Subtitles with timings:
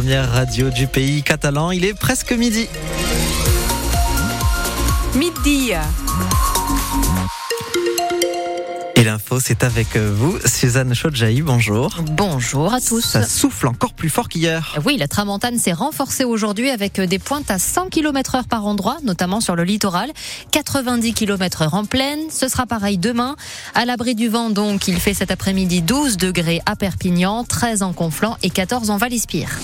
[0.00, 1.72] première radio du pays catalan.
[1.72, 2.68] Il est presque midi.
[5.16, 5.72] Midi.
[8.98, 11.40] Et l'info, c'est avec vous, Suzanne Chodjaï.
[11.40, 11.94] Bonjour.
[12.10, 13.00] Bonjour à tous.
[13.00, 14.76] Ça souffle encore plus fort qu'hier.
[14.84, 18.96] Oui, la tramontane s'est renforcée aujourd'hui avec des pointes à 100 km heure par endroit,
[19.04, 20.10] notamment sur le littoral.
[20.50, 22.18] 90 km heure en pleine.
[22.28, 23.36] Ce sera pareil demain.
[23.76, 27.92] À l'abri du vent, donc, il fait cet après-midi 12 degrés à Perpignan, 13 en
[27.92, 29.60] Conflans et 14 en Val-Espire.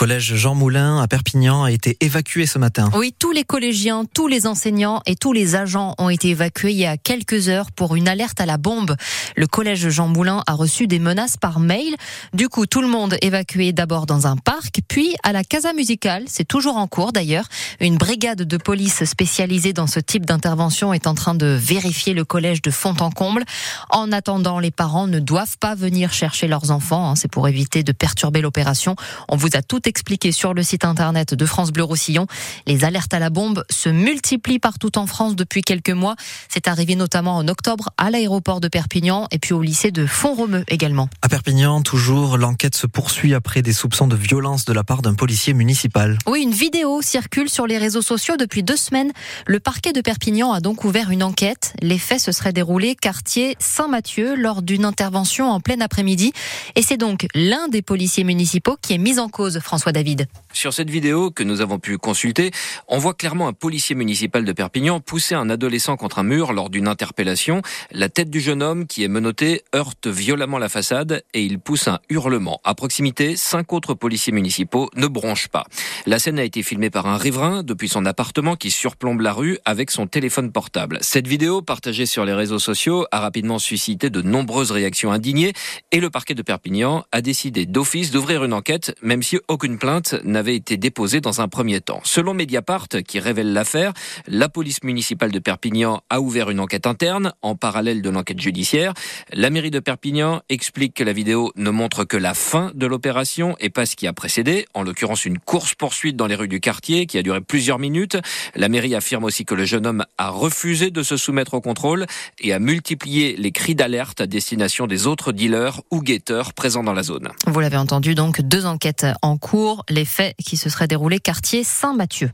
[0.00, 2.88] Collège Jean Moulin à Perpignan a été évacué ce matin.
[2.94, 6.78] Oui, tous les collégiens, tous les enseignants et tous les agents ont été évacués il
[6.78, 8.96] y a quelques heures pour une alerte à la bombe.
[9.36, 11.94] Le collège Jean Moulin a reçu des menaces par mail.
[12.32, 16.24] Du coup, tout le monde évacué d'abord dans un parc, puis à la Casa Musicale.
[16.28, 17.44] C'est toujours en cours d'ailleurs.
[17.78, 22.24] Une brigade de police spécialisée dans ce type d'intervention est en train de vérifier le
[22.24, 23.44] collège de fond en comble.
[23.90, 27.10] En attendant, les parents ne doivent pas venir chercher leurs enfants.
[27.10, 27.16] Hein.
[27.16, 28.96] C'est pour éviter de perturber l'opération.
[29.28, 32.28] On vous a tout expliqué sur le site internet de France Bleu Roussillon.
[32.66, 36.14] Les alertes à la bombe se multiplient partout en France depuis quelques mois.
[36.48, 40.64] C'est arrivé notamment en octobre à l'aéroport de Perpignan et puis au lycée de Font-Romeu
[40.68, 41.08] également.
[41.22, 45.14] À Perpignan, toujours, l'enquête se poursuit après des soupçons de violence de la part d'un
[45.14, 46.18] policier municipal.
[46.28, 49.10] Oui, une vidéo circule sur les réseaux sociaux depuis deux semaines.
[49.46, 51.74] Le parquet de Perpignan a donc ouvert une enquête.
[51.82, 56.32] Les faits se seraient déroulés quartier Saint-Mathieu lors d'une intervention en plein après-midi.
[56.76, 59.58] Et c'est donc l'un des policiers municipaux qui est mis en cause.
[59.58, 60.28] François David.
[60.52, 62.50] Sur cette vidéo que nous avons pu consulter,
[62.88, 66.70] on voit clairement un policier municipal de Perpignan pousser un adolescent contre un mur lors
[66.70, 67.62] d'une interpellation.
[67.92, 71.86] La tête du jeune homme qui est menotté heurte violemment la façade et il pousse
[71.86, 72.60] un hurlement.
[72.64, 75.64] À proximité, cinq autres policiers municipaux ne bronchent pas.
[76.04, 79.58] La scène a été filmée par un riverain depuis son appartement qui surplombe la rue
[79.64, 80.98] avec son téléphone portable.
[81.00, 85.52] Cette vidéo, partagée sur les réseaux sociaux, a rapidement suscité de nombreuses réactions indignées
[85.92, 90.16] et le parquet de Perpignan a décidé d'office d'ouvrir une enquête, même si aucune plainte
[90.40, 92.00] n'avait été déposée dans un premier temps.
[92.02, 93.92] Selon Mediapart, qui révèle l'affaire,
[94.26, 98.94] la police municipale de Perpignan a ouvert une enquête interne en parallèle de l'enquête judiciaire.
[99.34, 103.54] La mairie de Perpignan explique que la vidéo ne montre que la fin de l'opération
[103.60, 107.04] et pas ce qui a précédé, en l'occurrence une course-poursuite dans les rues du quartier
[107.04, 108.16] qui a duré plusieurs minutes.
[108.56, 112.06] La mairie affirme aussi que le jeune homme a refusé de se soumettre au contrôle
[112.40, 116.94] et a multiplié les cris d'alerte à destination des autres dealers ou guetteurs présents dans
[116.94, 117.28] la zone.
[117.46, 121.64] Vous l'avez entendu, donc deux enquêtes en cours, les faits qui se seraient déroulés quartier
[121.64, 122.30] Saint-Mathieu.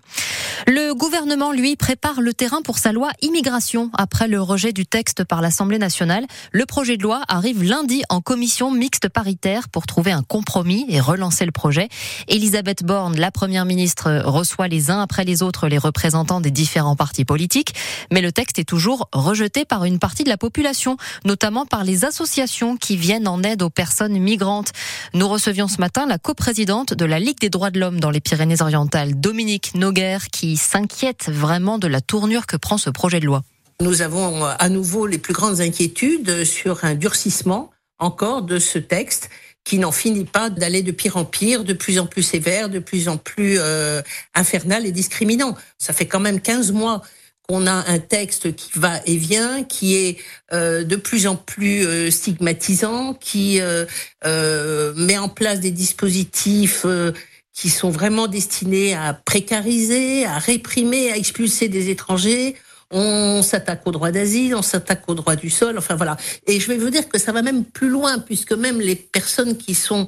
[0.66, 5.24] Le gouvernement, lui, prépare le terrain pour sa loi immigration après le rejet du texte
[5.24, 6.26] par l'Assemblée nationale.
[6.52, 11.00] Le projet de loi arrive lundi en commission mixte paritaire pour trouver un compromis et
[11.00, 11.88] relancer le projet.
[12.28, 16.96] Elisabeth Borne, la première ministre, reçoit les uns après les autres les représentants des différents
[16.96, 17.74] partis politiques,
[18.10, 22.04] mais le texte est toujours rejeté par une partie de la population, notamment par les
[22.04, 24.72] associations qui viennent en aide aux personnes migrantes.
[25.12, 28.20] Nous recevions ce matin la coprésidente de la Ligue des droits de l'homme dans les
[28.20, 33.42] Pyrénées-Orientales, Dominique Noguer, qui s'inquiète vraiment de la tournure que prend ce projet de loi.
[33.80, 39.28] Nous avons à nouveau les plus grandes inquiétudes sur un durcissement encore de ce texte
[39.64, 42.78] qui n'en finit pas d'aller de pire en pire, de plus en plus sévère, de
[42.78, 44.00] plus en plus euh,
[44.34, 45.56] infernal et discriminant.
[45.76, 47.02] Ça fait quand même 15 mois
[47.48, 50.18] qu'on a un texte qui va et vient, qui est
[50.52, 53.86] euh, de plus en plus euh, stigmatisant, qui euh,
[54.24, 57.12] euh met en place des dispositifs euh,
[57.56, 62.54] qui sont vraiment destinés à précariser, à réprimer, à expulser des étrangers.
[62.90, 66.18] On s'attaque au droit d'asile, on s'attaque au droit du sol, enfin voilà.
[66.46, 69.56] Et je vais vous dire que ça va même plus loin, puisque même les personnes
[69.56, 70.06] qui sont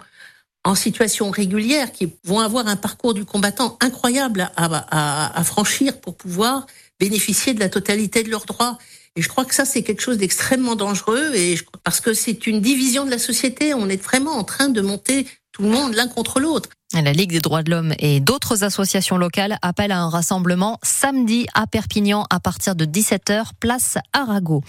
[0.63, 6.67] en situation régulière, qui vont avoir un parcours du combattant incroyable à, franchir pour pouvoir
[7.01, 8.77] bénéficier de la totalité de leurs droits.
[9.17, 12.47] Et je crois que ça, c'est quelque chose d'extrêmement dangereux, et je, parce que c'est
[12.47, 13.73] une division de la société.
[13.73, 16.69] On est vraiment en train de monter tout le monde l'un contre l'autre.
[16.95, 21.47] La Ligue des droits de l'homme et d'autres associations locales appellent à un rassemblement samedi
[21.53, 24.63] à Perpignan à partir de 17h, place Arago.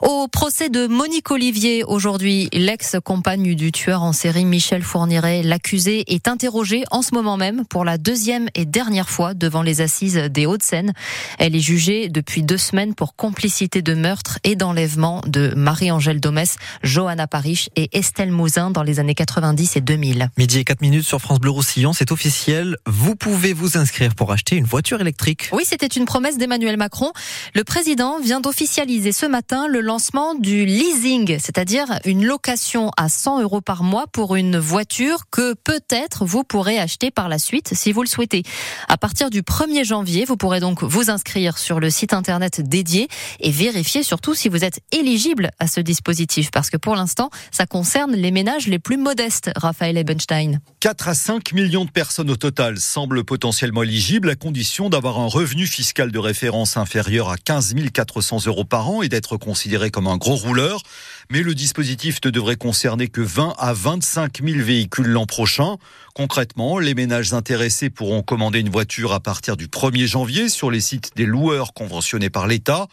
[0.00, 6.28] Au procès de Monique Olivier aujourd'hui, l'ex-compagne du tueur en série Michel Fourniret, l'accusé est
[6.28, 10.46] interrogé en ce moment même pour la deuxième et dernière fois devant les assises des
[10.46, 10.92] Hauts-de-Seine.
[11.40, 16.56] Elle est jugée depuis deux semaines pour complicité de meurtre et d'enlèvement de Marie-Angèle Domès,
[16.84, 20.30] Johanna Parish et Estelle Mouzin dans les années 90 et 2000.
[20.38, 22.76] Midi et 4 minutes sur France Bleu Roussillon, c'est officiel.
[22.86, 25.48] Vous pouvez vous inscrire pour acheter une voiture électrique.
[25.52, 27.12] Oui, c'était une promesse d'Emmanuel Macron.
[27.54, 33.42] Le président vient d'officialiser ce matin le lancement du leasing, c'est-à-dire une location à 100
[33.42, 37.92] euros par mois pour une voiture que peut-être vous pourrez acheter par la suite si
[37.92, 38.42] vous le souhaitez.
[38.88, 43.08] À partir du 1er janvier, vous pourrez donc vous inscrire sur le site internet dédié
[43.40, 47.66] et vérifier surtout si vous êtes éligible à ce dispositif parce que pour l'instant, ça
[47.66, 50.60] concerne les ménages les plus modestes, Raphaël Ebenstein.
[50.80, 55.26] 4 à 5 millions de personnes au total semblent potentiellement éligibles à condition d'avoir un
[55.26, 60.06] revenu fiscal de référence inférieur à 15 400 euros par an et d'être considéré comme
[60.06, 60.82] un gros rouleur.
[61.30, 65.76] Mais le dispositif ne devrait concerner que 20 à 25 000 véhicules l'an prochain.
[66.14, 70.80] Concrètement, les ménages intéressés pourront commander une voiture à partir du 1er janvier sur les
[70.80, 72.88] sites des loueurs conventionnés par l'État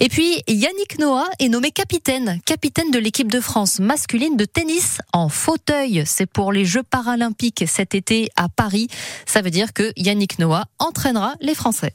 [0.00, 4.98] Et puis, Yannick Noah est nommé capitaine, capitaine de l'équipe de France masculine de tennis
[5.12, 6.02] en fauteuil.
[6.06, 8.88] C'est pour les Jeux paralympiques cet été à Paris.
[9.26, 11.94] Ça veut dire que Yannick Noah entraînera les Français.